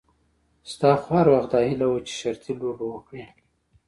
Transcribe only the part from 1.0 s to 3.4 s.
خو هر وخت داهیله وه چې شرطي لوبه وکړې.